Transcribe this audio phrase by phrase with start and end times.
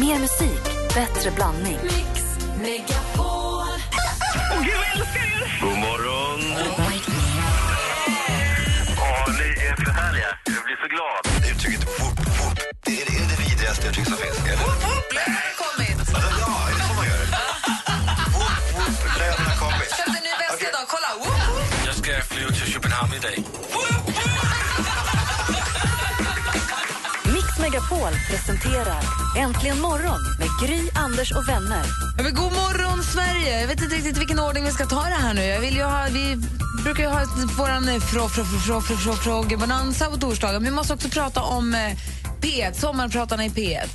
[0.00, 0.62] Mer musik,
[0.94, 1.78] bättre blandning.
[5.60, 6.40] God morgon.
[8.96, 10.26] Ja, ni är för härliga.
[10.44, 11.50] Jag blir så glad.
[11.50, 14.38] Uttrycket whoop whoop, det är, det vidrigaste uttryck som finns.
[14.46, 14.64] Eller?
[15.62, 15.98] kommit.
[15.98, 17.26] Alltså, ja, är det så man gör?
[18.36, 19.90] Whoop whoop, bröderna har kommit.
[19.98, 20.86] Köpte en ny väska idag.
[20.88, 21.10] Kolla!
[21.18, 21.86] Woop, woop.
[21.86, 23.45] Jag ska flyga till Köpenhamn idag.
[28.06, 29.02] Megapol presenterar
[29.36, 31.84] Äntligen morgon med Gry, Anders och vänner.
[32.16, 33.60] Ja, men god morgon, Sverige!
[33.60, 35.44] Jag vet inte riktigt vilken ordning vi ska ta det här nu.
[35.44, 36.36] Jag vill ju ha, vi
[36.84, 37.20] brukar ju ha
[37.58, 40.52] vår frå, frå, frå, frå, frå, frå, frågebonanza på torsdagar.
[40.52, 41.80] Men vi måste också prata om eh,
[42.40, 43.88] P1, sommarpratarna i P1.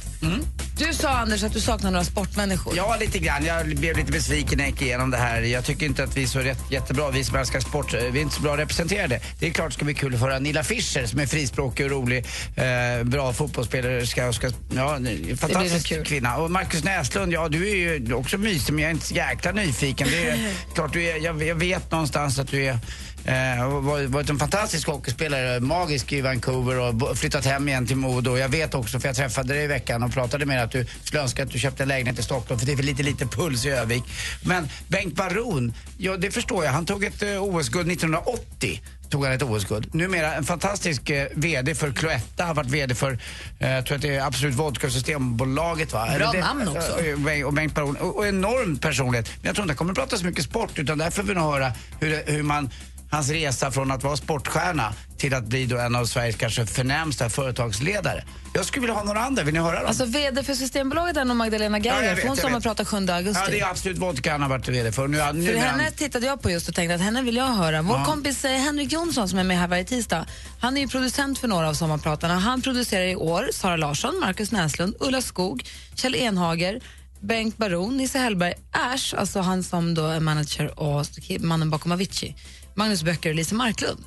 [0.88, 2.74] Du sa, Anders, att du saknar några sportmänniskor.
[2.78, 3.46] Ja, lite grann.
[3.46, 5.42] Jag blev lite besviken när jag gick igenom det här.
[5.42, 7.94] Jag tycker inte att vi är så rätt, jättebra, vi som älskar sport.
[7.94, 9.20] Vi är inte så bra representerade.
[9.40, 11.92] Det är klart det ska bli kul att höra Nilla Fischer som är frispråkig och
[11.92, 12.26] rolig,
[12.56, 14.08] eh, bra fotbollsspelare.
[14.08, 15.00] Ska, ska, ja,
[15.38, 16.38] fantastisk kvinna.
[16.38, 19.52] Och Markus Näslund, ja du är ju också mysig men jag är inte så jäkla
[19.52, 20.08] nyfiken.
[20.12, 22.80] Det är klart du är, jag, jag vet någonstans att du är
[23.26, 28.38] Eh, och varit, en fantastisk hockeyspelare, magisk i Vancouver och flyttat hem igen till Modo.
[28.38, 30.86] Jag vet också, för jag träffade dig i veckan och pratade med dig att du
[31.04, 33.26] skulle önska att du köpte en lägenhet i Stockholm för det är för lite, lite
[33.26, 34.04] puls i Övik.
[34.44, 36.72] Men Bengt Baron, ja det förstår jag.
[36.72, 39.96] Han tog ett eh, OS-guld 1980 tog han ett OS-guld.
[39.96, 43.20] Numera en fantastisk eh, VD för Cloetta, har varit VD för,
[43.60, 46.08] eh, jag tror att det är Absolut Vodka och Systembolaget va?
[46.08, 47.00] Eller det- namn också.
[47.00, 47.96] Eh, och Bengt- och Bengt Baron.
[47.96, 49.30] Och, och enorm personlighet.
[49.36, 51.52] Men jag tror inte han kommer att prata så mycket sport utan därför vill jag
[51.52, 52.70] höra hur, hur man
[53.12, 58.24] Hans resa från att vara sportstjärna till att bli en av Sveriges kanske förnämsta företagsledare.
[58.54, 59.88] Jag skulle vilja ha några andra, vill ni höra dem?
[59.88, 62.10] Alltså, VD för Systembolaget är nog Magdalena Ja, Geijer.
[62.16, 63.42] vet, för hon sommarpratar 7 augusti.
[63.46, 65.08] ja, det är absolut vodka han har varit VD för.
[65.08, 67.36] Nu, nu För är han- henne tittade jag på just och tänkte att henne vill
[67.36, 67.82] jag höra.
[67.82, 70.26] Vår kompis eh, Henrik Jonsson som är med här varje tisdag,
[70.60, 72.40] han är ju producent för några av sommarpratarna.
[72.40, 75.64] Han producerar i år Sara Larsson, Markus Näslund, Ulla Skog,
[75.96, 76.80] Kjell Enhager,
[77.22, 81.06] Bengt Baron, Nisse Hellberg, Ash, alltså han som då är manager och
[81.40, 82.36] mannen bakom Avicii,
[82.76, 84.06] Magnus Böcker och Lise Marklund.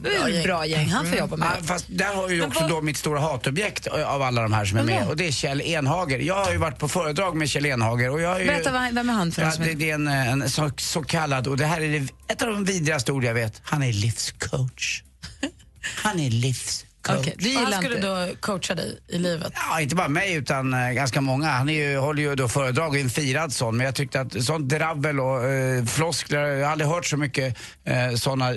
[0.00, 1.48] Det är ett bra gäng han får jobba med.
[1.60, 4.64] Ja, fast där har vi också vad- då mitt stora hatobjekt av alla de här
[4.64, 6.18] som är med och det är Kjell Enhager.
[6.18, 8.46] Jag har ju varit på föredrag med Kjell Enhager och jag har ju...
[8.46, 11.46] Berätta, vad- vem är han för Ja, det, det är en, en så, så kallad,
[11.46, 15.02] och det här är det, ett av de vidrigaste ord jag vet, han är livscoach.
[16.02, 16.88] Han är livscoach.
[17.08, 18.28] Okej, du Och han gillar skulle inte.
[18.30, 19.52] då coacha dig i livet.
[19.70, 21.48] Ja, inte bara mig utan eh, ganska många.
[21.50, 23.76] Han är ju, håller ju då föredrag och är en firad sån.
[23.76, 27.56] Men jag tyckte att sånt drabbel och eh, floskler, jag har aldrig hört så mycket
[27.84, 28.56] eh, såna eh,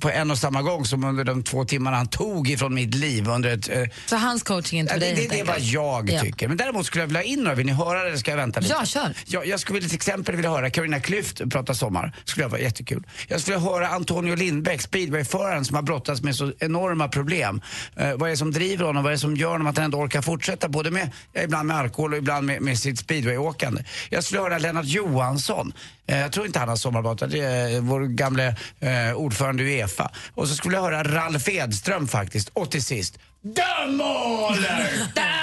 [0.00, 3.28] på en och samma gång som under de två timmarna han tog ifrån mitt liv
[3.28, 3.68] under ett...
[3.68, 6.20] Eh, Så hans coaching inte för det, dig det, det är vad jag Ja.
[6.20, 6.48] tycker.
[6.48, 7.54] Men däremot skulle jag vilja in några.
[7.54, 8.74] Vill ni höra det eller ska jag vänta lite?
[8.78, 9.12] Ja, kör.
[9.26, 12.12] Ja, jag skulle till exempel vilja höra Carolina Klüft prata sommar.
[12.24, 13.02] skulle jag vara jättekul.
[13.28, 17.60] Jag skulle vilja höra Antonio Lindbäck, speedwayföraren som har brottats med så enorma problem.
[17.96, 19.02] Eh, vad är det som driver honom?
[19.02, 20.68] Vad är det som gör honom att han ändå orkar fortsätta?
[20.68, 23.84] Både med, ja, ibland med alkohol och ibland med, med sitt speedwayåkande.
[24.10, 25.72] Jag skulle höra Lennart Johansson.
[26.06, 27.30] Eh, jag tror inte han har sommarpratat.
[27.30, 30.10] Det är vår gamle eh, ordförande i Uefa.
[30.34, 32.48] Och så skulle jag höra Ralf Edström faktiskt.
[32.48, 34.90] Och till sist, Dömåler!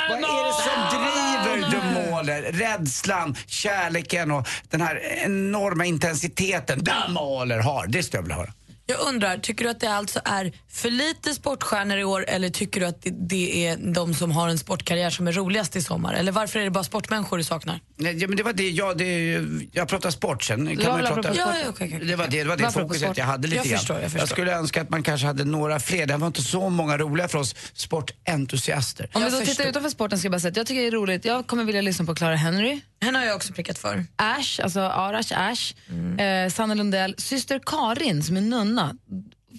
[0.09, 2.41] Vad är det som driver Dömåler?
[2.41, 7.87] Rädslan, kärleken och den här enorma intensiteten Dömåler har.
[7.87, 8.53] Det skulle jag vilja höra.
[8.87, 12.79] Jag undrar, tycker du att det alltså är för lite sportstjärnor i år eller tycker
[12.79, 16.13] du att det, det är de som har en sportkarriär som är roligast i sommar?
[16.13, 17.79] Eller varför är det bara sportmänniskor du saknar?
[17.97, 20.77] Nej, ja, men det var det, ja, det, jag pratar sport sen.
[20.77, 22.07] Kan man prata, Ja, ja, okej, okej.
[22.07, 23.77] Det var det, det, var det fokuset jag hade lite Jag grann.
[23.79, 24.27] förstår, jag förstår.
[24.27, 26.05] skulle önska att man kanske hade några fler.
[26.05, 29.09] Det var inte så många roliga för oss sportentusiaster.
[29.13, 30.87] Om vi Jag då tittar utanför sporten ska jag bara säga att jag tycker det
[30.87, 31.25] är roligt.
[31.25, 34.05] Jag kommer vilja lyssna på Clara Henry, Henne har jag också prickat för.
[34.15, 35.73] Ash, alltså Arash Ash,
[36.21, 38.95] eh, Sanna Lundell, syster Karin som är nunna.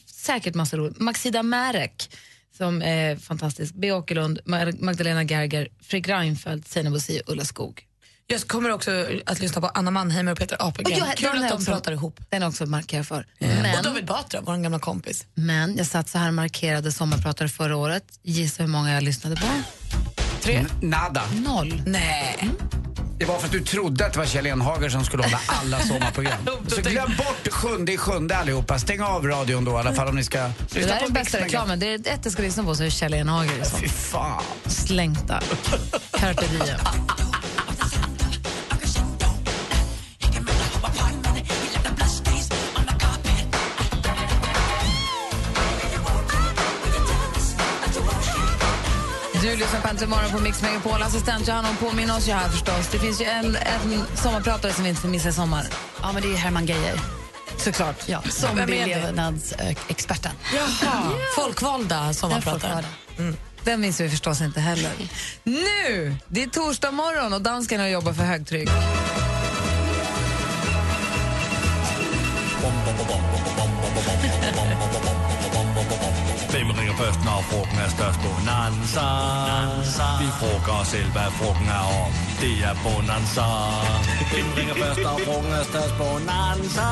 [0.07, 1.01] Säkert massa roligt.
[1.01, 2.11] Maxida Märek
[2.57, 3.75] som är fantastisk.
[3.75, 3.93] B.
[3.93, 7.83] Åkerlund, Mag- Magdalena Gerger, Fredrik Reinfeldt, Seinabo Bosi, Ulla Skog.
[8.29, 11.03] Jag kommer också att lyssna på Anna Mannheimer och Peter Apelgren.
[11.03, 12.21] Och jag- Kul att de också- pratar ihop.
[12.29, 13.21] Den är också markerad för.
[13.21, 15.27] Och Men, David Batra, vår gamla kompis.
[15.35, 18.05] men jag satt så här markerade sommarpratare förra året.
[18.23, 19.47] Gissa hur många jag lyssnade på?
[20.41, 20.67] Tre.
[20.83, 21.23] Nada.
[21.47, 21.83] Noll.
[21.87, 22.51] Nej.
[23.19, 25.81] Det var för att du trodde att det var Kjell Enhager som skulle hålla alla
[25.81, 26.39] sommarprogram.
[26.69, 28.79] Så glöm bort sjunde i sjunde allihopa.
[28.79, 31.39] Stäng av radion då i alla fall om ni ska Det där är den bästa
[31.39, 31.79] reklamen.
[31.79, 33.65] Det är ett jag ska lyssna på så är Kjell Enhager.
[33.65, 34.43] som Fy fan.
[34.67, 35.43] Slängt där.
[36.11, 36.79] Carpe diem.
[49.57, 51.03] Du lyssnar på Äntligen morgon på Mix Megapol.
[51.03, 52.89] Assistent Johanna påminner oss ju här förstås.
[52.93, 55.67] Det finns ju en, en sommarpratare som vi inte får missa i sommar.
[56.03, 57.01] Ja, men det är Herman Geijer.
[57.57, 57.97] Såklart.
[58.07, 58.31] Ja, det?
[58.31, 60.33] Zombielevnadsexperten.
[60.55, 61.03] Jaha.
[61.37, 62.61] Folkvalda sommarpratare.
[62.61, 62.89] folkvalda.
[63.65, 64.93] Den minns vi förstås inte heller.
[65.45, 66.17] Nu!
[66.29, 68.69] Det är torsdag morgon och danskarna jobbar för högtryck.
[77.01, 78.19] Først, når frugten er størst?
[78.25, 79.09] Bonanza.
[80.23, 82.13] Vi frugger os selv, hvad frugten er om.
[82.43, 83.49] Det er Bonanza.
[84.37, 85.95] Den ringer først, når frugten er størst?
[86.01, 86.89] Bonanza.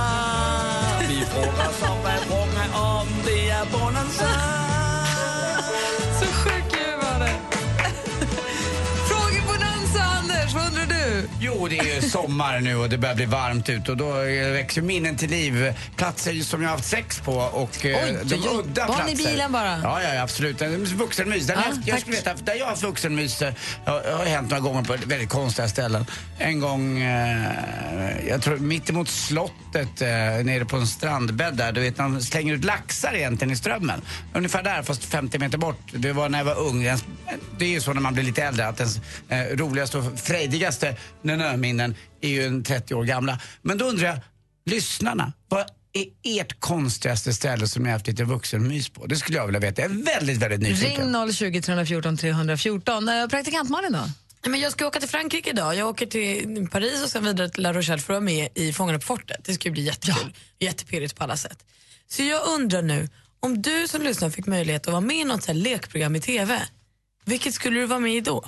[1.10, 3.06] Vi frugger os om, hvad frugten er om.
[3.28, 4.63] Det er Bonanza.
[11.44, 14.12] Jo, det är ju sommar nu och det börjar bli varmt ut och då
[14.52, 15.74] växer minnen till liv.
[15.96, 19.14] Platser som jag har haft sex på och eh, Oj, de oj, udda Barn i
[19.16, 19.80] bilen bara.
[19.82, 20.62] Ja, ja, absolut.
[20.62, 21.46] En Vuxenmys.
[21.46, 22.00] Där Ja, jag, jag tack.
[22.00, 23.52] skulle veta, där jag har haft vuxenmys eh,
[23.84, 26.06] har, har hänt några gånger på väldigt konstiga ställen.
[26.38, 30.08] En gång, eh, jag tror mitt emot slottet eh,
[30.44, 34.00] nere på en strandbädd där, du vet man slänger ut laxar egentligen i strömmen.
[34.34, 35.78] Ungefär där, fast 50 meter bort.
[35.92, 36.82] Det var när jag var ung.
[36.84, 37.04] Ens-
[37.58, 38.96] Det är ju så när man blir lite äldre att ens
[39.28, 40.96] eh, roligaste och frejdigaste
[41.56, 43.40] minnen är ju en 30 år gamla.
[43.62, 44.18] Men då undrar jag,
[44.64, 49.06] lyssnarna, vad är ert konstigaste ställe som ni haft lite vuxenmys på?
[49.06, 49.82] Det skulle jag vilja veta.
[49.82, 51.16] Jag är väldigt, väldigt nyfiken.
[51.16, 53.08] Ring 020 314 314.
[53.08, 54.10] Eh, Praktikant Malin då?
[54.50, 55.74] Men jag ska åka till Frankrike idag.
[55.76, 58.72] Jag åker till Paris och sen vidare till La Rochelle för att vara med i
[58.72, 59.44] Fångarna på fortet.
[59.44, 60.34] Det ska ju bli jättekul.
[60.58, 61.58] Jättepirrigt på alla sätt.
[62.08, 63.08] Så jag undrar nu,
[63.40, 66.20] om du som lyssnar fick möjlighet att vara med i något så här lekprogram i
[66.20, 66.62] TV,
[67.24, 68.44] vilket skulle du vara med i då?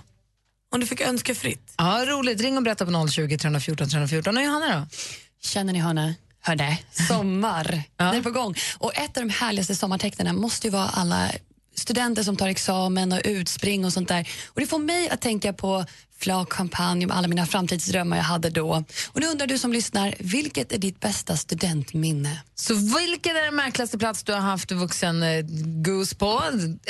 [0.73, 1.75] Om du fick önska fritt.
[1.79, 2.41] Ja, roligt.
[2.41, 4.37] Ring och berätta på 020 314 314.
[4.37, 4.87] Och Johanna då?
[5.43, 6.15] Känner ni hörna?
[6.41, 6.79] Hörde?
[7.09, 7.83] Sommar.
[7.97, 8.55] Den är på gång.
[8.79, 11.31] Och ett av de härligaste sommartecknen måste ju vara alla
[11.75, 14.29] studenter som tar examen och utspring och sånt där.
[14.47, 15.85] Och det får mig att tänka på
[16.19, 18.85] flakchampagne och alla mina framtidsdrömmar jag hade då.
[19.13, 22.43] Och nu undrar du som lyssnar, vilket är ditt bästa studentminne?
[22.55, 25.45] Så vilken är den märkligaste plats du har haft vuxen eh,
[25.83, 26.43] gus på?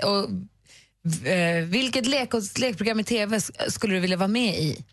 [0.02, 0.31] Och,
[1.66, 4.84] vilket lek och, lekprogram i TV sk- skulle du vilja vara med i?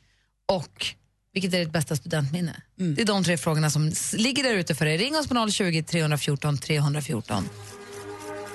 [0.51, 0.85] Och
[1.33, 2.61] vilket är ditt bästa studentminne?
[2.75, 4.97] Det är de tre frågorna som ligger där ute för dig.
[4.97, 7.49] Ring oss på 020 314 314.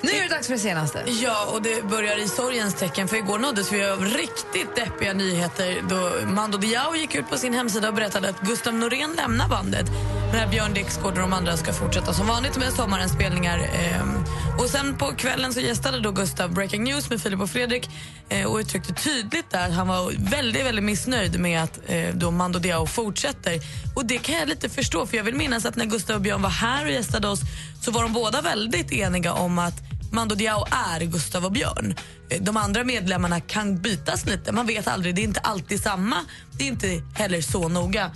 [0.01, 1.03] Nu är det dags för det senaste.
[1.21, 5.81] Ja, och det börjar i sorgens tecken för igår nåddes vi av riktigt deppiga nyheter
[5.89, 9.85] då Mando Diao gick ut på sin hemsida och berättade att Gustav Norén lämnar bandet
[10.33, 13.57] när Björn Dixgård och de andra ska fortsätta som vanligt med sommarens spelningar.
[13.59, 14.23] Ehm,
[14.59, 17.89] och sen på kvällen så gästade då Gustav Breaking News med Filip och Fredrik
[18.29, 22.31] eh, och uttryckte tydligt där att han var väldigt, väldigt missnöjd med att eh, då
[22.31, 23.59] Mando Diao fortsätter.
[23.95, 26.41] Och det kan jag lite förstå för jag vill minnas att när Gustav och Björn
[26.41, 27.39] var här och gästade oss
[27.81, 29.75] så var de båda väldigt eniga om att
[30.11, 31.95] Mando Diao är Gustav och Björn.
[32.29, 35.15] Eh, de andra medlemmarna kan bytas lite, man vet aldrig.
[35.15, 36.15] Det är inte alltid samma.
[36.51, 38.11] Det är inte heller så noga.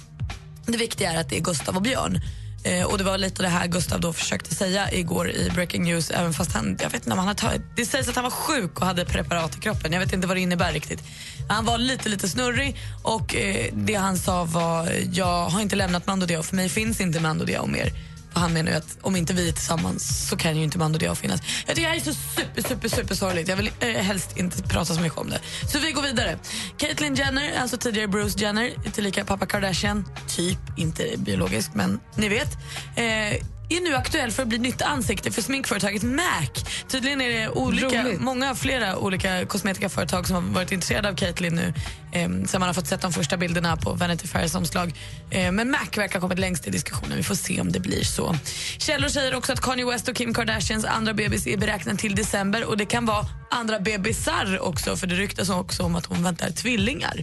[0.65, 2.21] Det viktiga är att det är Gustav och Björn.
[2.63, 6.11] Eh, och Det var lite det här Gustav då försökte säga igår i Breaking News.
[6.11, 8.31] Även fast han, jag vet inte om han har tagit, det sägs att han var
[8.31, 9.93] sjuk och hade preparat i kroppen.
[9.93, 11.03] Jag vet inte vad det innebär riktigt.
[11.49, 16.07] Han var lite lite snurrig och eh, det han sa var jag har inte lämnat
[16.07, 17.91] Mando Diao, för mig finns inte Mando Diao mer.
[18.33, 21.15] Han menar ju att om inte vi är tillsammans så kan ju inte Mando Diao
[21.15, 21.41] finnas.
[21.67, 23.47] Jag tycker det här är så super, super, super sorgligt.
[23.47, 25.39] Jag vill eh, helst inte prata så mycket om det.
[25.71, 26.37] Så vi går vidare.
[26.77, 32.57] Caitlyn Jenner, alltså tidigare Bruce Jenner, tillika pappa Kardashian, typ, inte biologisk men ni vet.
[32.95, 33.39] Eh,
[33.69, 36.49] är nu aktuell för att bli nytt ansikte för sminkföretaget MAC.
[36.87, 38.21] Tydligen är det olika, Roligt.
[38.21, 41.73] många flera olika kosmetikaföretag som har varit intresserade av Caitlyn nu
[42.13, 44.93] eh, sen man har fått sett de första bilderna på Vanity Fairs omslag.
[45.31, 47.17] Eh, men Mac verkar ha kommit längst i diskussionen.
[47.17, 48.35] Vi får se om det blir så.
[48.77, 52.65] Källor säger också att Kanye West och Kim Kardashians andra bebis är beräknad till december
[52.65, 56.49] och det kan vara andra bebisar också för det ryktas också om att hon väntar
[56.51, 57.21] tvillingar.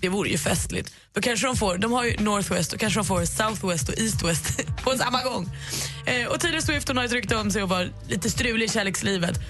[0.00, 0.94] Det vore ju festligt.
[1.14, 4.60] Då kanske de får, de har ju Northwest, då kanske de får Southwest och Eastwest
[4.84, 5.50] på samma gång.
[6.06, 8.68] Eh, och Taylor Swift hon har ett rykte om sig att vara lite strulig i
[8.68, 9.40] kärlekslivet.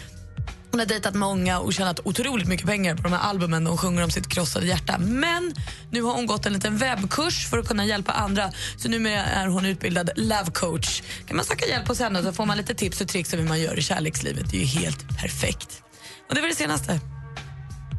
[0.71, 4.05] Hon har dejtat många och tjänat otroligt mycket pengar på de här albumen och sjunger
[4.05, 4.99] om sitt krossade hjärta.
[4.99, 5.55] Men
[5.91, 8.53] nu har hon gått en liten webbkurs för att kunna hjälpa andra.
[8.77, 11.03] Så numera är hon utbildad love coach.
[11.27, 13.49] Kan man söka hjälp hos henne så får man lite tips och tricks om hur
[13.49, 14.51] man gör i kärlekslivet.
[14.51, 15.83] Det är ju helt perfekt.
[16.29, 17.01] Och det var det senaste.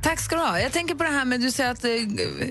[0.03, 0.59] Tack ska du ha.
[0.59, 1.91] Jag tänker på det här med, du säger att eh,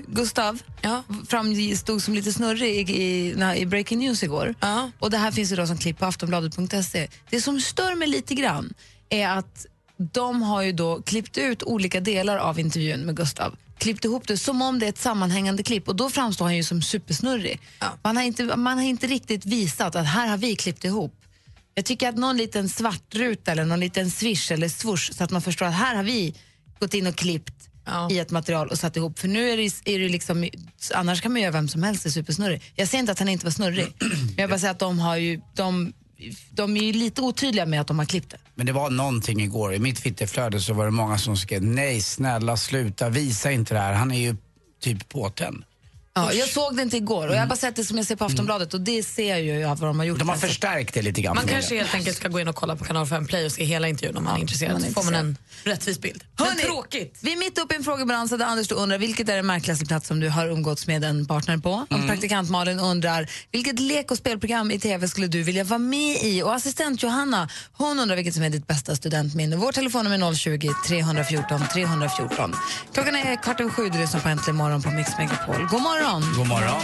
[0.07, 1.03] Gustav Ja.
[1.29, 4.55] framstod som lite snurrig i, i, i Breaking News igår.
[4.59, 4.91] Ja.
[4.99, 7.07] Och det här finns ju då som klipp på aftonbladet.se.
[7.29, 8.73] Det som stör mig lite grann
[9.09, 9.65] är att
[9.99, 13.55] de har ju då klippt ut olika delar av intervjun med Gustav.
[13.77, 16.63] Klippt ihop det som om det är ett sammanhängande klipp och då framstår han ju
[16.63, 17.59] som supersnurrig.
[18.03, 21.13] Man, har inte, man har inte riktigt visat att här har vi klippt ihop.
[21.75, 25.41] Jag tycker att någon liten svartruta eller någon liten swish eller swoosh så att man
[25.41, 26.35] förstår att här har vi
[26.79, 27.53] gått in och klippt
[27.85, 28.11] Ja.
[28.11, 29.19] i ett material och satt ihop.
[29.19, 30.49] För nu är det, är det liksom,
[30.93, 32.61] annars kan man göra vem som helst är supersnurrig.
[32.75, 35.15] Jag säger inte att han inte var snurrig, men jag bara säger att de har
[35.15, 35.93] ju, de
[36.51, 38.37] de är ju lite otydliga med att de har klippt det.
[38.55, 39.73] Men det var någonting igår.
[39.73, 43.79] I mitt Twitterflöde så var det många som skrev nej, snälla sluta, visa inte det
[43.79, 43.93] här.
[43.93, 44.35] Han är ju
[44.81, 45.63] typ påtänd.
[46.25, 48.15] Ja, jag såg det inte igår och jag har bara sett det som jag ser
[48.15, 50.19] på Aftonbladet och det ser jag ju vad de har gjort.
[50.19, 51.35] De har förstärkt det lite grann.
[51.35, 53.63] Man kanske helt enkelt ska gå in och kolla på kanal 5 Play och se
[53.63, 54.73] hela intervjun om man är intresserad.
[54.73, 56.23] man är Så får man en rättvis bild.
[56.37, 57.17] Men Hörrni, tråkigt.
[57.21, 59.85] Vi är mitt uppe i en frågebalans där Anders du undrar vilket är den märkligaste
[59.85, 61.85] plats som du har umgåtts med en partner på.
[61.89, 66.17] Och praktikant Malin undrar vilket lek och spelprogram i TV skulle du vilja vara med
[66.23, 66.43] i?
[66.43, 69.55] Och assistent Johanna hon undrar vilket som är ditt bästa studentminne.
[69.55, 72.55] Vår telefonnummer är 020 314 314.
[72.93, 75.67] Klockan är kvart över sju, du lyssnar på Äntligen morgon på Mix Megapol.
[75.71, 76.08] God morgon!
[76.09, 76.81] God morgon.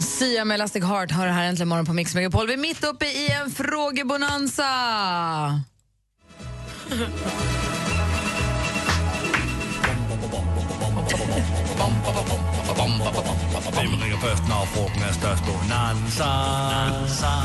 [0.00, 2.46] Sia med Elastic Heart har det här äntligen morgon på Mix Megapol.
[2.46, 4.64] Vi är mitt uppe i en frågebonanza.
[14.24, 15.42] Først, når frugten er størst?
[15.48, 16.30] Bonanza.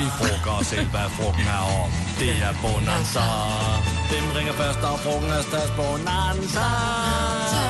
[0.01, 1.89] Vi frågar os selv, hvad frugten er om.
[2.21, 3.25] Det er Bonanza.
[4.09, 5.74] Hvem ringer først, når frugten er størst?
[5.79, 6.67] Bonanza.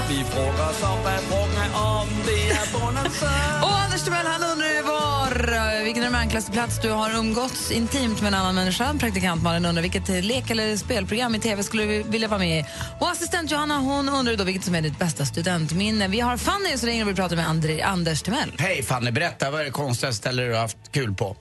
[0.09, 2.07] Vi frågar os om, hvad frugten er om.
[2.29, 3.31] Det er Bonanza.
[3.65, 4.78] Och Anders Timell han undrar
[5.39, 8.93] eh, vilken är den enklaste plats du har umgåtts intimt med en annan människa.
[8.99, 12.63] Praktikant Malin undrar vilket lek eller spelprogram i TV skulle du vilja vara med i.
[12.99, 16.07] Och assistent Johanna hon undrar då vilket som är ditt bästa studentminne.
[16.07, 18.51] Vi har Fanny som ringer och vill prata med Andri, Anders Timell.
[18.59, 21.35] Hej Fanny, berätta vad är det konstigaste ställe du har haft kul på?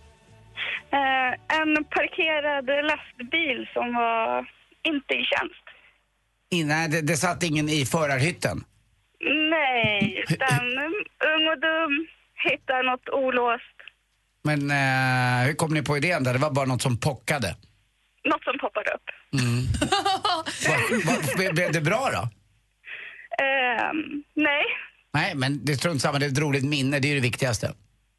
[0.93, 4.49] Eh, en parkerad lastbil som var
[4.83, 5.65] inte i tjänst.
[6.51, 8.65] I, nej, det, det satt ingen i förarhytten.
[9.51, 10.65] Nej, utan
[11.35, 12.07] ung och dum
[12.49, 13.78] hittar något olåst.
[14.45, 16.33] Men eh, hur kom ni på idén där?
[16.33, 17.57] Det var bara något som pockade.
[18.25, 19.03] Något som poppade upp.
[20.69, 20.75] Va,
[21.07, 22.19] va, ble- blev det bra då?
[23.45, 23.93] Eh,
[24.35, 24.63] nej,
[25.15, 27.73] Nej, men det är strunt samma, det är ett roligt minne, det är det viktigaste.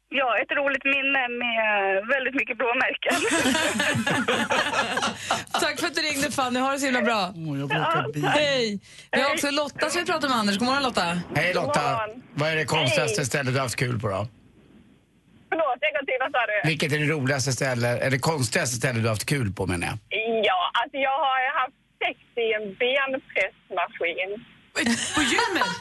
[0.08, 3.14] ja, ett roligt minne med väldigt mycket blåmärken.
[5.60, 7.34] Tack för att du ringde Fanny, ha det så himla bra.
[8.28, 8.80] Hej!
[9.12, 10.58] Vi har också Lotta som vi pratar med Anders.
[10.58, 11.20] God morgon Lotta.
[11.36, 12.00] Hej Lotta,
[12.34, 13.26] vad är det konstigaste Hej.
[13.26, 14.26] stället du har haft kul på då?
[15.50, 16.68] Förlåt, en gång till, vad sa du?
[16.70, 19.96] Vilket är det roligaste stället, eller konstigaste stället du har haft kul på menar jag?
[20.50, 24.30] Ja, alltså jag har haft sex i en benpressmaskin.
[25.16, 25.76] På gymmet?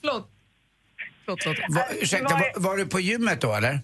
[0.00, 0.24] Förlåt.
[1.24, 1.58] Förlåt, förlåt.
[1.76, 3.74] Va, ursäkta, var, var du på gymmet då eller?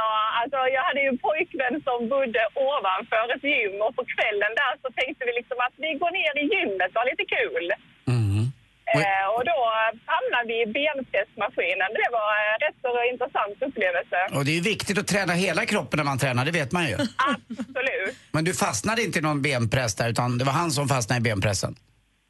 [0.00, 0.10] Ja,
[0.40, 4.72] alltså jag hade ju en pojkvän som bodde ovanför ett gym och på kvällen där
[4.82, 7.66] så tänkte vi liksom att vi går ner i gymmet och har lite kul.
[8.94, 9.58] Eh, och då
[10.12, 11.88] hamnade vi i benpressmaskinen.
[12.00, 14.18] Det var en rätt så intressant upplevelse.
[14.36, 16.84] Och det är ju viktigt att träna hela kroppen när man tränar, det vet man
[16.86, 16.94] ju.
[17.32, 18.16] Absolut.
[18.32, 21.22] Men du fastnade inte i någon benpress där utan det var han som fastnade i
[21.22, 21.76] benpressen?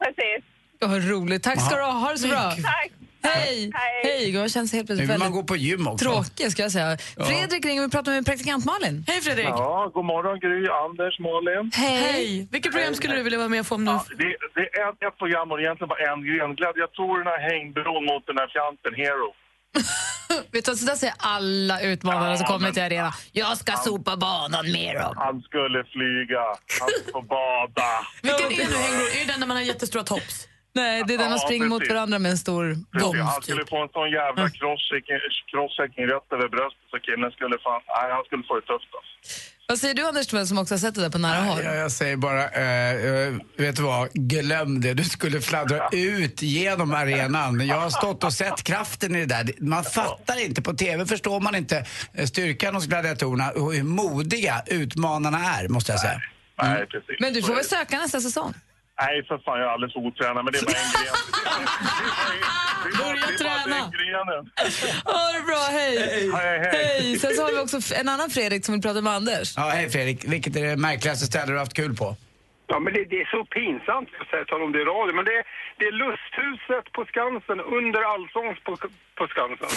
[0.03, 0.43] Precis.
[0.81, 1.43] Vad roligt.
[1.43, 1.91] Tack ska du ha.
[1.91, 2.51] Ha det så bra.
[2.51, 2.91] Tack.
[3.23, 3.71] Hej!
[3.73, 4.01] Hej.
[4.03, 4.29] Hej!
[4.35, 6.05] Jag känns helt Nu plötsligt vill man väldigt gå på gym också.
[6.05, 6.97] tråkig ska jag säga.
[7.27, 9.03] Fredrik ringer och vi pratar med praktikant Malin.
[9.07, 9.45] Hej Fredrik.
[9.49, 11.71] Ja, god morgon Gry, Anders, Malin.
[11.73, 12.47] Hej.
[12.51, 13.91] Vilket program skulle du vilja vara med och få om du...
[13.91, 16.55] Ja, det, det är ett, ett program och egentligen bara en gren.
[16.55, 19.29] Gladiatorerna hängbron mot den här fjanten Hero.
[20.51, 23.11] Vet du, så där säger alla utmanare som kommer men- till arenan.
[23.31, 25.13] Jag ska sopa banan med dem.
[25.17, 26.39] Han skulle flyga,
[26.79, 27.89] han skulle få bada.
[28.21, 29.05] Vilken är nu Hängbro?
[29.07, 30.47] Är det den där man har jättestora tops?
[30.73, 32.63] Nej, det är där man Ja, springer mot varandra med en stor
[32.99, 33.15] bomb.
[33.15, 35.19] Han skulle få en sån jävla crosschecking
[35.51, 37.81] crosschecking rätt över bröstet så killen skulle fan...
[37.97, 39.13] Nej, han skulle få det tufft alltså.
[39.67, 41.61] Vad säger du Anders Timell som också har sett det där på nära håll?
[41.63, 44.93] Ja, jag säger bara, eh, eh, vet du vad, glöm det.
[44.93, 47.67] Du skulle fladdra ut genom arenan.
[47.67, 49.53] Jag har stått och sett kraften i det där.
[49.59, 54.63] Man fattar inte, på TV förstår man inte eh, styrkan hos gladiatorerna och hur modiga
[54.67, 56.21] utmanarna är, måste jag säga.
[56.61, 57.15] Nej, precis.
[57.19, 58.53] Men du får väl söka nästa säsong?
[59.01, 61.15] Nej, för fan, jag är alldeles otränad, men det är bara en gren.
[62.99, 63.79] Börja det är bara träna.
[65.13, 65.93] Ha det bra, hej!
[66.33, 66.69] Hej, hej.
[66.73, 67.19] Hej!
[67.19, 69.53] Sen så har vi också en annan Fredrik som vill prata med Anders.
[69.57, 72.15] Ja, hej Fredrik, vilket är det märkligaste stället du har haft kul på?
[72.67, 75.15] Ja, men det, det är så pinsamt att säga tala om det i radio.
[75.15, 75.37] Men det,
[75.79, 78.71] det är lusthuset på Skansen under Allsång på,
[79.17, 79.71] på Skansen.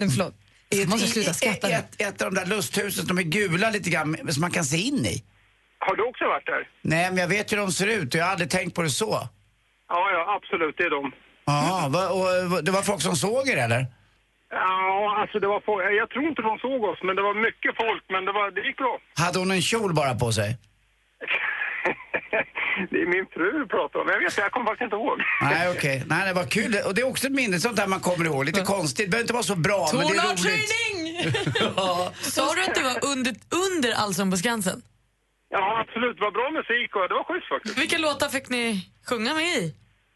[0.00, 0.34] Nej, förlåt.
[0.68, 1.74] Jag måste sluta skratta nu.
[1.74, 4.76] Ett, ett av de där lusthusen, de är gula lite grann, som man kan se
[4.76, 5.24] in i.
[5.86, 6.68] Har du också varit där?
[6.82, 8.90] Nej, men jag vet hur de ser ut och jag har aldrig tänkt på det
[8.90, 9.28] så.
[9.88, 10.74] Ja, ja, absolut.
[10.78, 11.12] Det är de.
[11.44, 11.86] Jaha,
[12.18, 13.86] och, det var folk som såg er eller?
[14.50, 17.76] Ja, alltså det var folk, jag tror inte de såg oss, men det var mycket
[17.76, 18.98] folk, men det, var, det gick bra.
[19.14, 20.50] Hade hon en kjol bara på sig?
[22.90, 24.08] det är min fru du pratar om.
[24.08, 25.18] Jag vet inte, jag kommer faktiskt inte ihåg.
[25.42, 26.04] Nej, okej.
[26.06, 26.76] Nej, det var kul.
[26.86, 28.44] Och det är också ett minne, sånt där man kommer ihåg.
[28.44, 30.70] Lite konstigt, det behöver inte vara så bra, men det är roligt.
[32.20, 33.34] Sa du att det var under,
[33.66, 34.82] under Allsång på Skansen?
[35.50, 36.16] Ja, absolut.
[36.16, 37.78] Det var bra musik och det var schysst faktiskt.
[37.78, 39.74] Vilka låtar fick ni sjunga med i?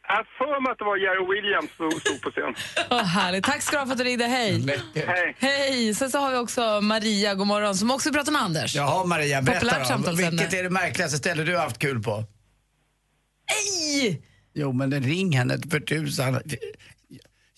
[0.08, 2.54] Jag för mig att det var Jerry Williams som stod på scen.
[2.90, 3.44] Åh, härligt.
[3.44, 4.24] Tack ska du ha för att du ringde.
[4.26, 4.66] Hej.
[4.94, 5.36] Hej.
[5.38, 5.94] Hej.
[5.94, 8.74] Sen så har vi också Maria, god morgon, som också vill prata med Anders.
[8.74, 9.84] Jaha Maria, berätta då.
[9.84, 10.30] samtalsämne.
[10.30, 12.24] Vilket är det märkligaste ställe du har haft kul på?
[13.50, 14.22] Nej!
[14.54, 16.40] Jo men ring henne för tusan.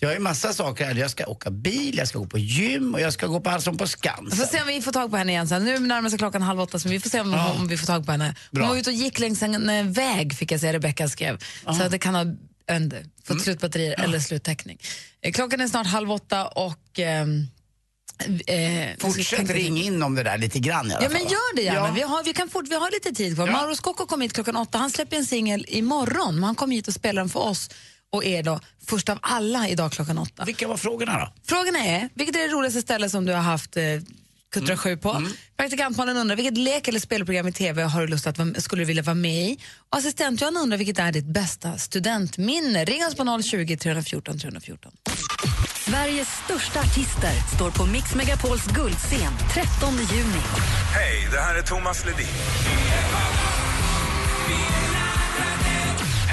[0.01, 0.95] Jag har ju massa saker här.
[0.95, 3.77] Jag ska åka bil, jag ska gå på gym och jag ska gå på Allsång
[3.79, 4.47] på Vi får Skansen.
[4.47, 5.65] se om vi får tag på henne igen sen.
[5.65, 7.53] Nu närmar sig klockan halv åtta så vi får se om, Ja.
[7.53, 8.35] om vi får tag på henne.
[8.51, 8.69] Hon Bra.
[8.69, 11.39] var ute och gick längs en eh, väg fick jag säga, Rebecka skrev.
[11.65, 12.25] Så att det kan ha
[12.69, 13.43] önder, fått Mm.
[13.43, 14.79] slut batterier eller sluttäckning.
[15.23, 16.99] Eh, Klockan är snart halv åtta och...
[16.99, 17.47] ehm,
[18.47, 21.19] eh, Fortsätt ring in om det där lite grann i alla Ja, fall.
[21.23, 21.89] men gör det gärna.
[21.89, 21.93] Ja.
[21.95, 23.47] Vi, har, vi, kan fort, vi har lite tid kvar.
[23.47, 23.53] Ja.
[23.53, 24.79] Mauro Scocco kom hit klockan åtta.
[24.79, 26.35] Han släpper en singel imorgon.
[26.35, 27.71] Men han kommer hit och spelar den för oss
[28.13, 30.45] och er då, först av alla idag klockan åtta.
[30.45, 31.33] Vilka var frågorna då?
[31.47, 33.83] Frågan är, vilket är det roligaste stället som du har haft eh,
[34.53, 35.23] Kuttra 7 på?
[35.57, 38.87] Praktikantmannen undrar, vilket lek eller spelprogram i TV har du lust att vara, skulle du
[38.87, 39.59] vilja vara med i?
[39.91, 42.85] Och assistent Johanna undrar, vilket är ditt bästa studentminne?
[42.85, 44.93] Ring oss på 020 314 314.
[45.87, 50.41] Sveriges största artister står på Mix Megapols guldscen 13 juni.
[50.95, 52.27] Hej, det här är Thomas Ledin.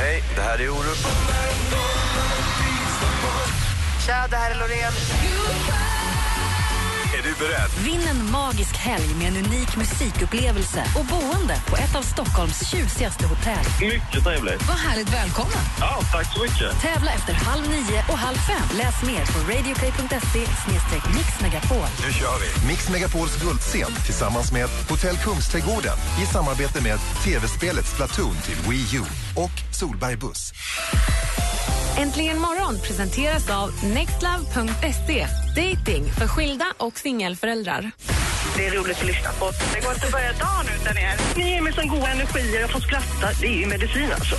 [0.04, 0.98] Hej, det här är Orup.
[4.06, 4.94] Tja, det här är Loreen.
[7.24, 7.72] Är du beredd?
[7.86, 13.26] Vinn en magisk helg med en unik musikupplevelse och boende på ett av Stockholms tjusigaste
[13.28, 13.66] hotell.
[13.82, 14.68] Mycket trevligt.
[14.68, 15.64] Vad härligt, välkommen.
[15.80, 16.82] Ja, tack så mycket.
[16.82, 18.68] Tävla efter halv nio och halv fem.
[18.78, 20.44] Läs mer på radioplay.se
[21.18, 21.88] mixmegapol.
[22.06, 22.68] Nu kör vi.
[22.68, 29.04] Mix Megapols guldscen tillsammans med Hotell Kungsträdgården i samarbete med tv-spelet Splatoon till Wii U
[29.36, 30.54] och Solberg Buss.
[31.98, 35.28] Äntligen morgon presenteras av nextlove.se.
[35.56, 37.92] Dating för skilda och singelföräldrar.
[38.58, 39.46] Det är roligt att lyssna på.
[39.74, 41.16] Det går inte att börja dagen utan er.
[41.38, 43.28] Ni ger mig sån god energi och jag får skratta.
[43.42, 44.36] Det är ju medicin alltså.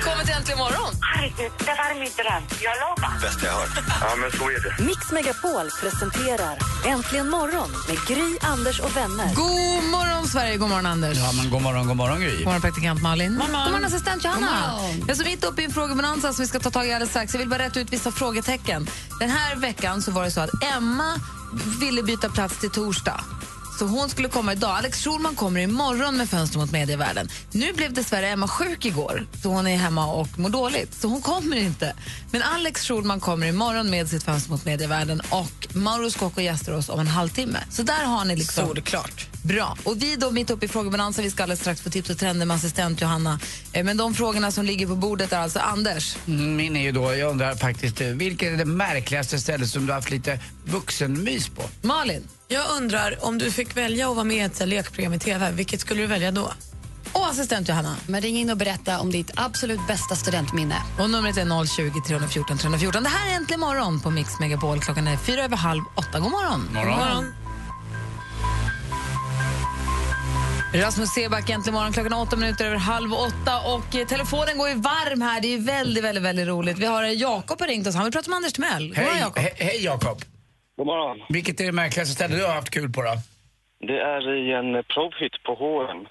[0.00, 0.92] Välkommen till Äntligen morgon.
[1.00, 2.42] Herregud, det var min dröm.
[2.66, 3.20] Jag lovar.
[3.20, 3.84] Bästa jag hört.
[4.00, 4.84] Ja, men så är det.
[4.84, 9.34] Mix Megapol presenterar Äntligen morgon med Gry, Anders och vänner.
[9.34, 10.56] God morgon, Sverige.
[10.56, 11.18] God morgon, Anders.
[11.18, 12.36] Ja men god morgon, god morgon Gry.
[12.36, 13.38] God morgon, praktikant Malin.
[13.40, 14.46] God morgon, assistent Johanna.
[14.46, 15.04] God morgon.
[15.08, 17.34] Jag är mitt uppe i en frågebonanza som vi ska ta tag i alldeles strax.
[17.34, 18.86] Jag vill bara rätta ut vissa frågetecken.
[19.18, 21.14] Den här veckan så var det så att Emma
[21.80, 23.20] ville byta plats till torsdag.
[23.80, 24.70] Så hon skulle komma idag.
[24.70, 27.28] Alex Schulman kommer imorgon med Fönster mot medievärlden.
[27.52, 30.94] Nu blev dessvärre Emma sjuk igår, så hon är hemma och mår dåligt.
[30.94, 31.94] Så hon kommer inte.
[32.30, 36.88] Men Alex Schulman kommer imorgon med sitt Fönster mot medievärlden och Mauro Scocco gästar oss
[36.88, 37.58] om en halvtimme.
[37.70, 38.66] Så där har ni liksom...
[38.66, 39.29] Solklart.
[39.42, 39.76] Bra.
[39.84, 42.46] Och vi då mitt uppe i frågebalansen, vi ska alldeles strax få tips och trender
[42.46, 43.40] med assistent Johanna.
[43.72, 46.16] Eh, Men de frågorna som ligger på bordet är alltså Anders.
[46.26, 49.86] Mm, Min är ju då, jag undrar faktiskt, eh, vilket är det märkligaste stället som
[49.86, 51.62] du har haft lite vuxenmys på?
[51.82, 52.28] Malin.
[52.48, 55.80] Jag undrar, om du fick välja att vara med i ett lekprogram i TV, vilket
[55.80, 56.52] skulle du välja då?
[57.12, 57.96] Och assistent Johanna.
[58.06, 60.82] Men ring in och berätta om ditt absolut bästa studentminne.
[60.98, 63.02] Och numret är 020 314 314.
[63.02, 64.80] Det här är Äntligen morgon på Mix Megapol.
[64.80, 66.18] Klockan är fyra över halv åtta.
[66.20, 66.68] God morgon.
[66.74, 66.88] Morgon.
[66.90, 67.34] God morgon.
[70.74, 71.92] Rasmus Seback, äntligen morgon.
[71.92, 73.60] Klockan åtta minuter över halv åtta.
[73.74, 75.40] Och eh, telefonen går ju varm här.
[75.40, 76.78] Det är ju väldigt, väldigt, väldigt roligt.
[76.78, 77.94] Vi har eh, Jakob har ringt oss.
[77.94, 78.94] Han vill prata med Anders Timell.
[78.96, 79.42] Hej, Jakob.
[79.44, 80.18] he- hej Jakob.
[80.76, 81.18] God morgon.
[81.28, 83.14] Vilket är det märkligaste stället du har haft kul på då?
[83.86, 86.06] Det är i en provhytt på H&M.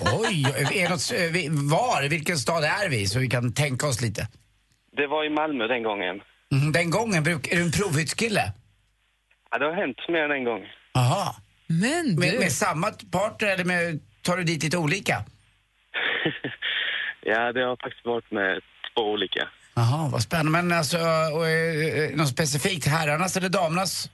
[0.20, 0.46] Oj,
[0.84, 2.08] är något, eh, var?
[2.08, 3.06] Vilken stad är vi?
[3.06, 4.28] Så vi kan tänka oss lite.
[4.96, 6.20] Det var i Malmö den gången.
[6.52, 8.52] Mhm, Den gången, är du en provhyttskille?
[9.50, 10.60] Ja, det har hänt mer än en gång.
[10.94, 11.36] Aha.
[11.66, 12.20] Men du.
[12.20, 15.24] Med, med samma partner eller med, tar du dit lite olika?
[17.24, 18.60] Ja, det har faktiskt varit med
[18.94, 19.48] två olika.
[19.74, 20.50] Jaha, vad spännande.
[20.62, 20.98] Men alltså,
[21.34, 22.86] och, eh, något specifikt?
[22.86, 24.10] Herrarnas eller damernas?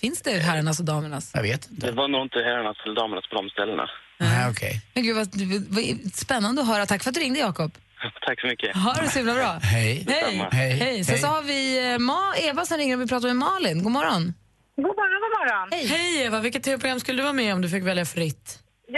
[0.00, 1.30] Finns det herrarnas och damernas?
[1.34, 1.86] Jag vet inte.
[1.86, 3.90] Det var nog inte herrarnas eller damernas på de ställena.
[4.18, 4.82] Nej, okej.
[4.94, 5.28] Men gud, vad,
[5.68, 6.86] vad spännande att höra.
[6.86, 7.72] Tack för att du ringde, Jakob.
[8.26, 8.76] Tack så mycket.
[8.76, 9.52] Ha det så himla bra.
[9.62, 10.06] Hej.
[10.08, 10.48] Hej.
[10.52, 10.70] Hej.
[10.72, 11.04] Hej.
[11.04, 13.82] Sen så har vi eh, Ma, Eva som ringer och vi pratar med Malin.
[13.82, 14.34] God morgon.
[14.76, 15.68] God morgon, god morgon.
[15.72, 15.86] Hej.
[15.86, 18.46] Hej Eva, vilket TV-program skulle du vara med i om du fick välja fritt?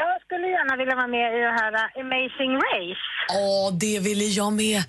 [0.01, 3.05] Jag skulle gärna vilja vara med i det här uh, Amazing Race.
[3.41, 4.81] Åh, det ville jag med.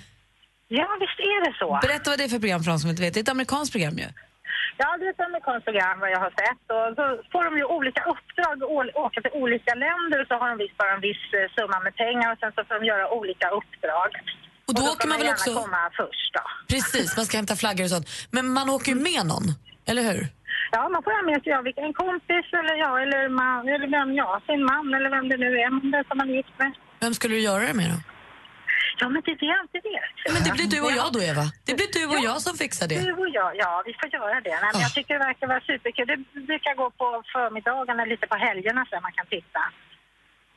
[0.79, 1.69] Ja, visst är det så.
[1.87, 3.13] Berätta vad det är för program för de som inte vet.
[3.13, 4.07] Det är ett amerikanskt program ju.
[4.81, 6.63] Ja, det är ett amerikanskt program vad jag har sett.
[6.77, 10.47] Och så får de ju olika uppdrag, å- åka till olika länder och så har
[10.51, 13.05] de visst bara en viss eh, summa med pengar och sen så får de göra
[13.19, 14.09] olika uppdrag.
[14.67, 15.53] Och då ska åker man väl också...
[15.61, 16.43] komma först då.
[16.73, 18.07] Precis, man ska hämta flaggor och sånt.
[18.35, 19.45] Men man åker ju med någon,
[19.89, 20.21] eller hur?
[20.71, 24.09] Ja, man får ha med sig ja, en kompis eller ja, eller, man, eller vem,
[24.21, 26.71] ja, sin man eller vem det nu är, den som man är gift med.
[26.99, 27.99] Vem skulle du göra det med då?
[28.99, 30.33] Ja, men det är det jag inte vet.
[30.33, 31.45] Men det blir du och jag då, Eva.
[31.67, 32.99] Det blir du och jag som fixar det.
[33.07, 34.55] Du och jag, ja, vi får göra det.
[34.63, 36.05] Nej, men jag tycker det verkar vara superkul.
[36.07, 36.17] Det
[36.49, 39.61] brukar gå på förmiddagarna, lite på helgerna så man kan titta.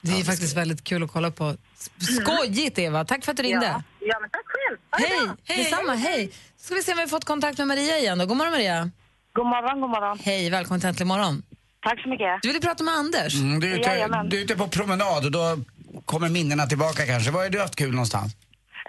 [0.02, 1.56] Det är faktiskt väldigt kul att kolla på.
[1.98, 3.04] Skojigt, Eva.
[3.04, 3.66] Tack för att du ringde.
[3.66, 4.78] Ja, ja men tack själv.
[4.98, 5.26] Det Hej!
[5.26, 5.56] bra.
[5.56, 6.32] Detsamma, hej.
[6.56, 8.26] Ska vi se om vi har fått kontakt med Maria igen då.
[8.26, 8.90] God morgon Maria.
[9.32, 10.18] God morgon, god morgon.
[10.24, 11.42] Hej, välkommen till Äntligen morgon.
[11.82, 12.42] Tack så mycket.
[12.42, 13.34] Du ville prata med Anders.
[13.34, 14.28] Mm, du, är ute, Jajamän.
[14.28, 15.58] du är ute på promenad och då
[16.04, 17.30] kommer minnena tillbaka kanske.
[17.30, 18.36] Var har du haft kul någonstans?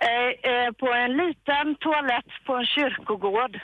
[0.02, 3.60] Eh, eh, på en liten toalett på en kyrkogård.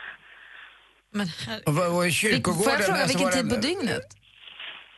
[1.13, 1.27] Men
[1.65, 2.73] Och, vad- och i Får kyrkogården...
[2.73, 4.07] jag fråga alltså, vilken var det tid på dygnet?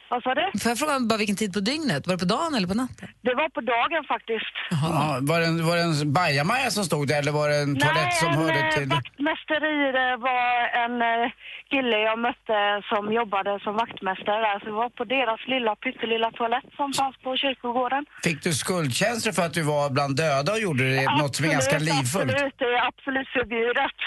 [0.09, 0.45] Vad sa du?
[0.59, 2.07] Får jag fråga bara vilken tid på dygnet?
[2.07, 3.07] Var det på dagen eller på natten?
[3.27, 4.55] Det var på dagen faktiskt.
[4.69, 7.75] Ja, var det en, var det en bajamaja som stod där eller var det en
[7.79, 8.87] toalett som en hörde eh, till...
[8.97, 10.47] vaktmästeri det var
[10.83, 11.31] en eh,
[11.73, 12.57] kille jag mötte
[12.91, 14.59] som jobbade som vaktmästare där.
[14.59, 18.05] Så det var på deras lilla pyttelilla toalett som fanns på kyrkogården.
[18.23, 21.51] Fick du skuldkänslor för att du var bland döda och gjorde det något som är
[21.57, 22.31] ganska Absolut, livfullt?
[22.31, 23.97] Absolut, det är absolut förbjudet.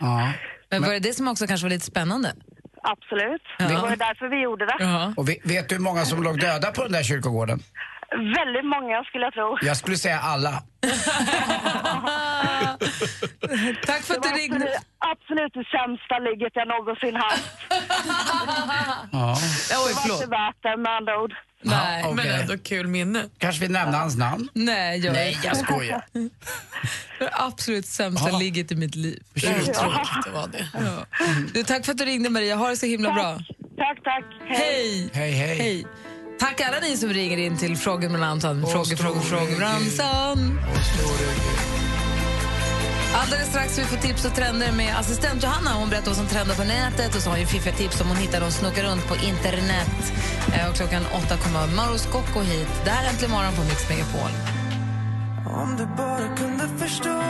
[0.00, 0.32] Ja.
[0.70, 2.32] Men var det det som också kanske var lite spännande?
[2.82, 3.42] Absolut.
[3.58, 3.64] Ja.
[3.68, 5.12] Det var ju därför vi gjorde det.
[5.16, 7.58] Och ve- vet du hur många som låg döda på den där kyrkogården?
[8.10, 9.58] Väldigt många skulle jag tro.
[9.62, 10.50] Jag skulle säga alla.
[13.86, 14.56] Tack för att Det du ringde.
[14.56, 17.56] absolut, absolut det sämsta ligget jag någonsin haft.
[19.12, 19.36] Ja.
[19.68, 21.32] Det var inte värt det med andra ord.
[21.70, 22.40] Nej, Ja, men okej.
[22.40, 23.24] ändå kul minne.
[23.38, 24.48] Kanske vi nämner hans namn?
[24.52, 26.06] nej, jag Nej, jag skojar.
[27.18, 28.38] Det är absolut sämsta Ja.
[28.38, 29.22] ligget i mitt liv.
[29.34, 30.68] Det är tråkigt att vara det.
[30.74, 31.06] Ja.
[31.54, 32.56] Du, tack för att du ringde Maria.
[32.56, 33.38] Ha det så himla bra.
[33.76, 34.24] Tack, tack.
[34.48, 35.10] Hej!
[35.12, 35.56] Hej, hej.
[35.58, 35.86] Hej!
[36.40, 38.66] Tack alla ni som ringer in till Frågor med Anton.
[38.72, 40.58] Frågor, frågor, frågor, Ramsan.
[43.20, 45.70] Alldeles strax vi får tips och trender med assistent Johanna.
[45.80, 48.16] Hon berättar vad som trendar på nätet och så har ju fiffiga tips om hon
[48.16, 49.96] hittar och snokar runt på internet.
[50.54, 52.68] Eh, och klockan åtta kommer Mauro Scocco hit.
[52.84, 54.30] Det här är Äntligen morgon på Mix Megapol.
[55.46, 57.22] Om du bara kunde förstå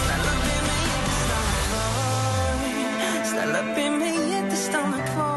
[0.00, 5.33] Snälla be mig inte stanna kvar Snälla be mig inte stanna kvar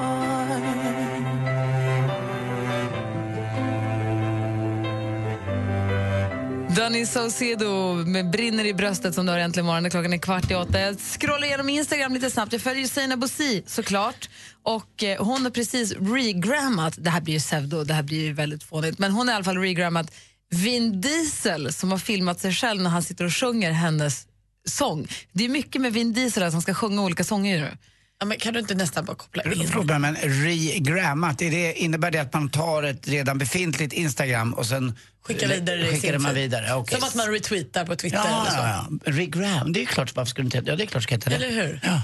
[6.78, 9.90] Danny Saucedo med Brinner i bröstet som du har äntligen morgon.
[9.90, 10.80] Klockan är kvart i åtta.
[10.80, 12.54] Jag scrollar igenom Instagram lite snabbt.
[12.54, 14.30] Jag följer Sina Bosi såklart.
[14.64, 18.34] Och eh, hon har precis regrammat, det här blir ju pseudo, det här blir ju
[18.34, 20.14] väldigt fånigt, men hon har i alla fall regrammat
[20.50, 24.28] Vin Diesel som har filmat sig själv när han sitter och sjunger hennes
[24.68, 25.08] sång.
[25.32, 27.78] Det är mycket med Vin Diesel att han ska sjunga olika sånger.
[28.20, 29.68] Ja, men kan du inte nästan bara koppla in?
[29.68, 34.66] Fråga, men regrammat, är det, innebär det att man tar ett redan befintligt Instagram och
[34.66, 36.74] sen Skicka vidare det skickar man vidare?
[36.74, 37.00] Okej.
[37.00, 38.58] Som att man retweetar på Twitter Ja, eller så.
[38.58, 39.12] ja, ja.
[39.12, 41.36] Regram, det är klart, varför skulle inte Ja, det är klart ska heta det.
[41.36, 41.80] Eller hur?
[41.84, 42.02] Ja.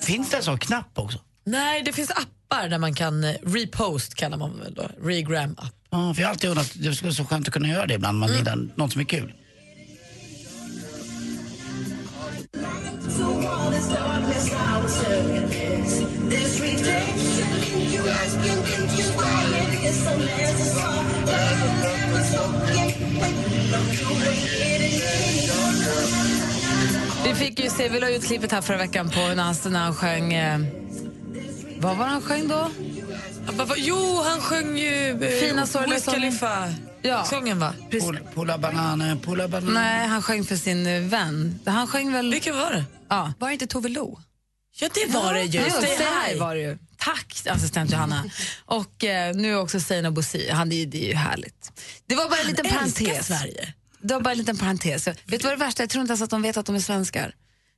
[0.00, 1.18] Finns det en sån knapp också?
[1.46, 4.90] Nej, det finns appar där man kan eh, repost kallar man väl då.
[5.02, 5.74] Regram-app.
[5.90, 7.94] Ja, för jag har alltid undrat, det skulle vara så skönt att kunna göra det
[7.94, 9.32] ibland, man gillar något som är kul.
[27.24, 29.80] Vi fick ju se, vi la ut klippet här förra veckan på när han, när
[29.80, 30.32] han sjöng...
[30.32, 30.60] Eh,
[31.78, 32.70] vad var han sjöng då?
[33.76, 36.04] Jo, han sjöng ju eh, Fina sorgliga Wiz.
[36.04, 36.68] Khalifa.
[37.02, 37.24] Ja.
[37.24, 37.74] Sången va?
[38.34, 39.72] Pulla bananer, pulla bananer.
[39.80, 41.60] Nej, han sjöng för sin eh, vän.
[41.66, 42.30] Han sjöng väl...
[42.32, 42.84] Vilken var det?
[43.08, 43.32] Ja.
[43.38, 44.20] Var det inte Tove Lo?
[44.80, 45.60] Ja, det var det ju.
[45.60, 46.28] Jo, Stay Stay High.
[46.28, 46.78] High var det ju.
[46.98, 48.24] Tack, assistent Johanna.
[48.66, 50.50] Och eh, nu också Seinabo Bosi.
[50.50, 51.72] Han är, ju- det är ju härligt.
[52.06, 53.26] Det var bara en liten parentes.
[53.26, 53.72] Sverige.
[54.02, 55.06] Det var bara en liten parentes.
[55.06, 55.84] Vet du vad det värsta är?
[55.84, 57.34] Jag tror inte ens att de vet att de är svenskar.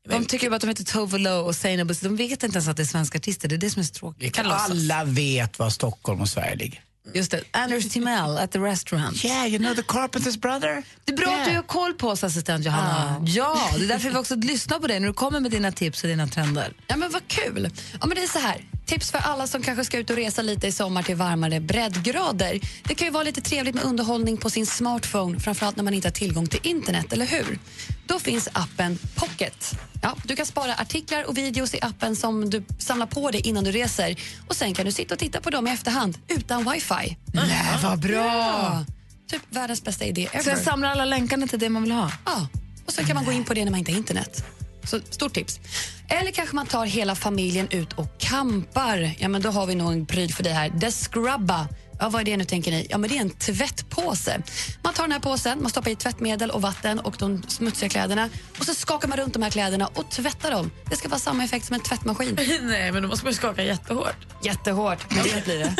[0.08, 2.04] De tycker bara att de heter Tove Lo och Seinabo Bosi.
[2.06, 3.48] De vet inte ens att det är svenska artister.
[3.48, 4.38] Det är det som är så tråkigt.
[4.38, 6.80] Alla vet var Stockholm och Sverige ligger.
[7.12, 7.42] Just det.
[7.50, 9.24] Anders Timell at the restaurant.
[9.24, 10.82] Yeah, you know the Carpenters brother?
[11.04, 13.22] Det är bra att du har koll på oss, assistent Johanna.
[13.26, 16.02] Ja, det är därför vi också lyssnar på dig när du kommer med dina tips
[16.02, 16.72] och dina trender.
[16.86, 17.70] Ja, men vad kul.
[18.00, 18.64] Ja, men det är så här.
[18.86, 22.60] Tips för alla som kanske ska ut och resa lite i sommar till varmare breddgrader.
[22.82, 26.08] Det kan ju vara lite trevligt med underhållning på sin smartphone, framförallt när man inte
[26.08, 27.58] har tillgång till internet, eller hur?
[28.06, 29.78] Då finns appen Pocket.
[30.02, 33.64] Ja, du kan spara artiklar och videos i appen som du samlar på dig innan
[33.64, 34.16] du reser.
[34.48, 37.16] Och Sen kan du sitta och titta på dem i efterhand utan wifi.
[37.32, 38.24] Nej, vad bra!
[38.24, 38.84] Ja,
[39.30, 40.44] typ världens bästa idé ever.
[40.44, 42.10] Så jag samlar alla länkarna till det man vill ha.
[42.24, 42.48] Ja,
[42.86, 44.44] och sen kan man gå in på det när man inte har internet.
[44.86, 45.60] Så stort tips.
[46.08, 49.14] Eller kanske man tar hela familjen ut och campar.
[49.18, 50.80] Ja, men då har vi nog en pryl för dig här.
[50.80, 51.68] The Scrubba.
[51.98, 52.86] Ja, vad är det nu tänker ni?
[52.90, 54.42] Ja, men det är en tvättpåse.
[54.82, 58.28] Man tar den här påsen, man stoppar i tvättmedel och vatten och de smutsiga kläderna
[58.58, 60.70] och så skakar man runt de här kläderna och tvättar dem.
[60.90, 62.38] Det ska vara samma effekt som en tvättmaskin.
[62.62, 64.16] Nej, men då måste man ju skaka jättehårt.
[64.42, 65.76] Jättehårt, men det blir det.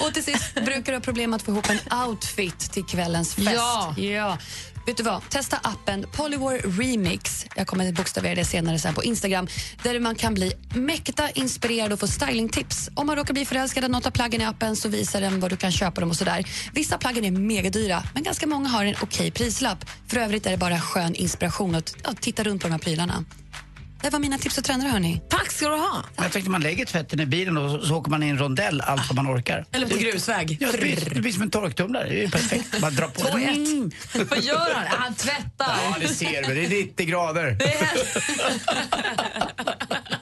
[0.06, 3.50] och till sist, brukar du ha problem att få ihop en outfit till kvällens fest?
[3.54, 3.94] Ja.
[3.98, 4.38] ja.
[4.86, 5.28] Vet du vad?
[5.28, 7.46] Testa appen Polywar Remix.
[7.56, 9.46] Jag kommer bokstavera det senare sen på Instagram.
[9.82, 12.90] Där man kan bli mäkta inspirerad och få stylingtips.
[12.94, 15.48] Om man råkar bli förälskad i något av plaggen i appen så visar den var
[15.48, 16.44] du kan köpa dem och sådär.
[16.72, 19.84] Vissa plaggen är megadyra, men ganska många har en okej prislapp.
[20.06, 23.24] För övrigt är det bara skön inspiration att ja, titta runt på de här prylarna.
[24.04, 25.22] Det var mina tips och trender hörni.
[25.28, 26.04] Tack ska du ha.
[26.16, 28.80] Jag tänkte man lägger tvätten i bilen och så, så åker man i en rondell
[28.80, 29.64] allt vad man orkar.
[29.72, 30.56] Eller på grusväg.
[30.60, 32.08] Ja, det, blir, det blir som en torktumlare.
[32.08, 32.80] Det är perfekt.
[32.80, 33.38] Bara dra på.
[33.38, 33.90] Mm.
[34.30, 34.84] Vad gör han?
[34.86, 35.44] Han tvättar.
[35.58, 36.66] Ja, det ser vi.
[36.66, 37.58] Det är 90 grader.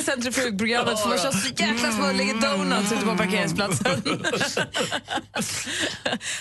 [0.00, 4.02] Högsta centrifugprogrammet får man köra så jäkla smulliga donuts ute på parkeringsplatsen.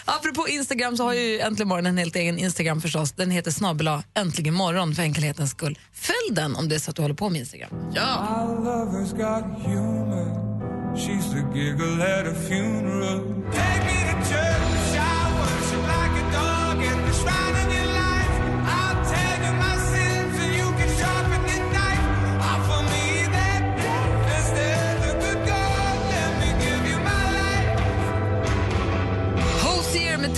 [0.05, 3.11] Apropå Instagram så har ju Äntligen morgon en helt egen Instagram förstås.
[3.11, 5.79] Den heter snabela äntligen morgon för enkelhetens skull.
[5.93, 7.69] Följ den om det är så att du håller på med Instagram.
[7.95, 8.27] Ja.
[10.95, 13.19] She's the giggle at a funeral.
[13.51, 14.48] Take me to church,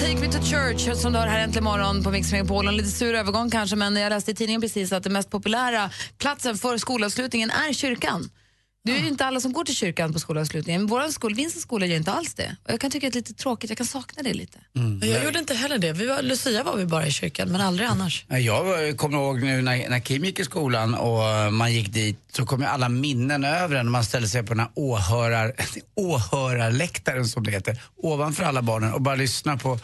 [0.02, 2.68] Take Me To Church som du hör här äntligen morgon på Mix Megapol.
[2.68, 5.90] En lite sur övergång kanske, men jag läste i tidningen precis att den mest populära
[6.18, 8.30] platsen för skolavslutningen är kyrkan.
[8.84, 11.64] Det är ju inte alla som går till kyrkan på skolavslutningen, men vår skol, Vincents
[11.64, 12.56] skola gör inte alls det.
[12.64, 14.58] Och jag kan tycka att det är lite tråkigt, jag kan sakna det lite.
[15.02, 15.94] Jag gjorde inte heller det.
[15.94, 18.26] Vi var, Lucia var vi bara i kyrkan, men aldrig annars.
[18.28, 22.20] Ja, Jag kommer ihåg nu när, när Kim gick i skolan och man gick dit
[22.32, 25.54] så kom ju alla minnen över en när man ställde sig på den här åhörar,
[25.96, 29.80] åhörarläktaren som det heter, ovanför alla barnen och bara lyssna på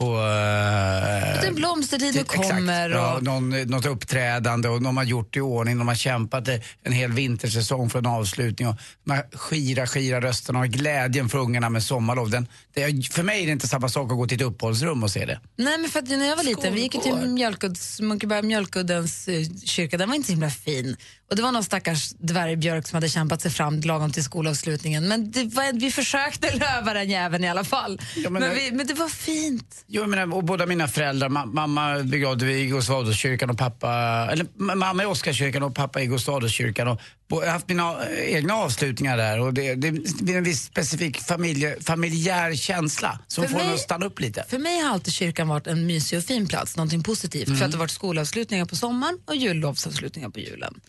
[0.00, 0.16] på...
[0.16, 2.90] Är en blomstertid nu kommer.
[2.90, 6.48] Ja, Och, någon, något uppträdande och de har gjort i ordning, de har kämpat
[6.82, 11.38] en hel vintersäsong för en avslutning och de här skira, skira rösterna och glädjen för
[11.38, 12.30] ungarna med sommarlov.
[12.30, 15.02] Den, det är, för mig är det inte samma sak att gå till ett uppehållsrum
[15.02, 15.40] och se det.
[15.56, 19.44] nej, men för att när jag var liten, vi gick till Mjölkudds, Munkeberg Mjölkuddens eh,
[19.64, 20.96] kyrka, den var inte så himla fin.
[21.30, 25.08] Och det var någon stackars dvärgbjörk som hade kämpat sig fram lagom till skolavslutningen.
[25.08, 28.00] Men det var, vi försökte löva den jäveln i alla fall.
[28.16, 29.84] Ja, men, men det- vi, men det var fint.
[29.86, 33.88] Jo, menar, och båda mina föräldrar, ma mamma begravde vi i Gustavadskyrkan och pappa,
[34.32, 36.88] eller ma- mamma i Oscarskyrkan och pappa i Gustavadskyrkan.
[36.88, 39.90] Och bo- jag har haft mina eh, egna avslutningar där och det, det
[40.22, 44.20] blir en viss specifik familje, familjär känsla som För får en mig- att stanna upp
[44.20, 44.44] lite.
[44.48, 47.46] För mig har alltid kyrkan varit en mysig och fin plats, någonting positivt.
[47.58, 50.80] För att det har varit skolavslutningar på sommaren och jullovsavslutningar på julen.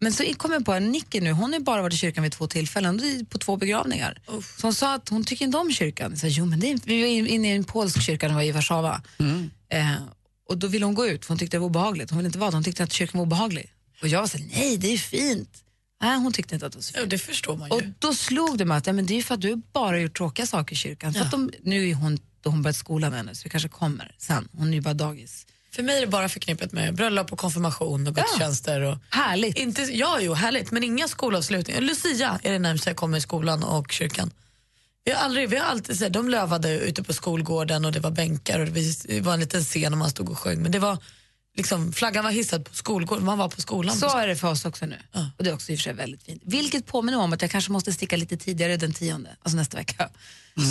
[0.00, 2.32] Men så kom jag på att Nicky nu, hon har bara varit i kyrkan vid
[2.32, 4.20] två tillfällen, på två begravningar.
[4.42, 6.16] Så hon sa att hon tycker inte om kyrkan.
[6.16, 8.36] Sa, jo, men det är, vi var in- inne i en polsk kyrka när vi
[8.36, 9.02] var i Warszawa.
[9.72, 9.92] Eh,
[10.48, 12.10] och då ville hon gå ut för hon tyckte det var obehagligt.
[12.10, 13.72] Hon ville inte vara hon tyckte att kyrkan var obehaglig.
[14.02, 15.62] Och jag sa, nej det är fint.
[16.02, 17.02] Nej, hon tyckte inte att det var så fint.
[17.04, 17.74] Ja, det förstår man ju.
[17.74, 19.96] Och då slog det mig att ja, men det är för att du bara har
[19.96, 21.14] gjort tråkiga saker i kyrkan.
[21.14, 24.14] För att de, nu är hon, då hon börjat skolan ännu så vi kanske kommer
[24.18, 24.48] sen.
[24.52, 25.46] Hon är ju bara dagis.
[25.76, 28.80] För mig är det bara förknippet med bröllop och konfirmation och gudstjänster.
[28.80, 29.58] Och Härligt.
[29.58, 31.80] inte, ja, jo, härligt, men inga skolavslutningar.
[31.80, 34.30] Lucia är det närmsta jag kommer i skolan och kyrkan.
[35.04, 38.10] Vi har, aldrig, vi har alltid sett, de lövade ute på skolgården och det var
[38.10, 40.62] bänkar och det var en liten scen och man stod och sjöng.
[40.62, 40.98] Men det var
[41.56, 43.96] liksom, flaggan var hissad på skolgården, man var på skolan.
[43.96, 44.96] Så är det för oss också nu.
[45.36, 46.42] Och det är också i och för sig väldigt fint.
[46.44, 50.08] Vilket påminner om att jag kanske måste sticka lite tidigare den tionde, alltså nästa vecka.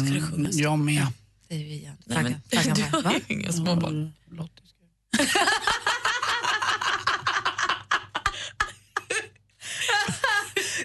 [0.04, 0.56] Ska det sjungas?
[0.56, 1.08] Jag med.
[1.48, 1.98] Säger vi igen.
[2.06, 3.10] Nej, men, Flaggan, flaggan, du va?
[3.10, 4.12] har ju inga små barn.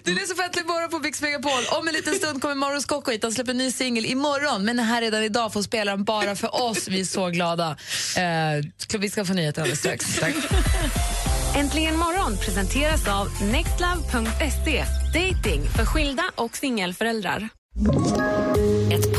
[0.03, 1.79] Du lyssnar på Äntligen morgon på Mix Megapol.
[1.79, 3.23] Om en liten stund kommer Mauro Scocco hit.
[3.23, 4.65] Han släpper en ny singel imorgon.
[4.65, 6.87] Men här redan idag får spela den bara för oss.
[6.87, 7.77] Vi är så glada.
[8.17, 10.15] Eh, vi ska få nyheter alldeles strax.
[10.19, 10.35] Tack.
[11.55, 14.85] Äntligen morgon presenteras av nextlove.se.
[15.13, 17.49] Dating för skilda och singelföräldrar.